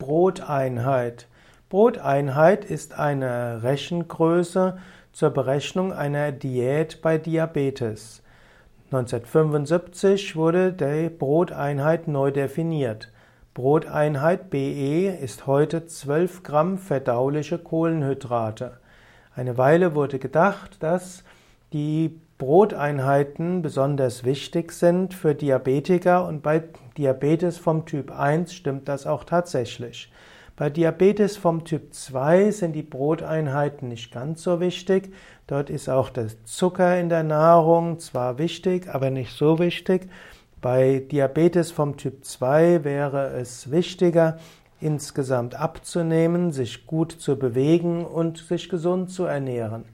[0.00, 1.28] Broteinheit.
[1.68, 4.78] Broteinheit ist eine Rechengröße
[5.12, 8.22] zur Berechnung einer Diät bei Diabetes.
[8.86, 13.12] 1975 wurde die Broteinheit neu definiert.
[13.52, 18.78] Broteinheit BE ist heute 12 Gramm verdauliche Kohlenhydrate.
[19.36, 21.24] Eine Weile wurde gedacht, dass
[21.72, 26.64] die Broteinheiten besonders wichtig sind für Diabetiker und bei
[26.96, 30.10] Diabetes vom Typ 1 stimmt das auch tatsächlich.
[30.56, 35.12] Bei Diabetes vom Typ 2 sind die Broteinheiten nicht ganz so wichtig.
[35.46, 40.08] Dort ist auch der Zucker in der Nahrung zwar wichtig, aber nicht so wichtig.
[40.60, 44.38] Bei Diabetes vom Typ 2 wäre es wichtiger,
[44.80, 49.84] insgesamt abzunehmen, sich gut zu bewegen und sich gesund zu ernähren.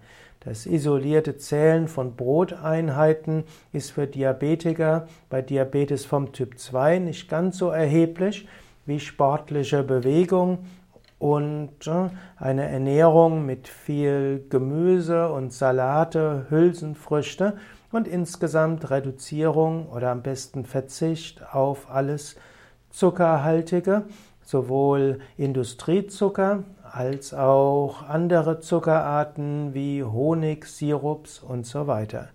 [0.46, 3.42] Das isolierte Zählen von Broteinheiten
[3.72, 8.46] ist für Diabetiker bei Diabetes vom Typ 2 nicht ganz so erheblich
[8.84, 10.58] wie sportliche Bewegung
[11.18, 17.56] und äh, eine Ernährung mit viel Gemüse und Salate, Hülsenfrüchte
[17.90, 22.36] und insgesamt Reduzierung oder am besten Verzicht auf alles
[22.90, 24.04] Zuckerhaltige,
[24.46, 32.28] sowohl Industriezucker als auch andere Zuckerarten wie Honig, Sirups und so weiter.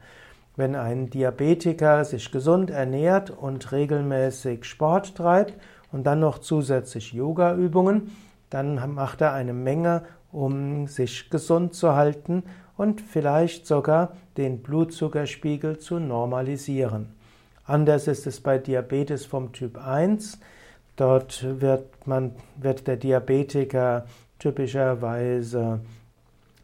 [0.57, 5.55] Wenn ein Diabetiker sich gesund ernährt und regelmäßig Sport treibt
[5.91, 8.11] und dann noch zusätzlich Yoga-Übungen,
[8.49, 12.43] dann macht er eine Menge, um sich gesund zu halten
[12.75, 17.13] und vielleicht sogar den Blutzuckerspiegel zu normalisieren.
[17.65, 20.39] Anders ist es bei Diabetes vom Typ 1.
[20.95, 24.05] Dort wird, man, wird der Diabetiker
[24.39, 25.79] typischerweise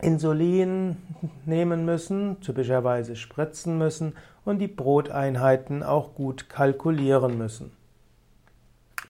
[0.01, 0.97] Insulin
[1.45, 4.13] nehmen müssen, typischerweise spritzen müssen
[4.45, 7.76] und die Broteinheiten auch gut kalkulieren müssen.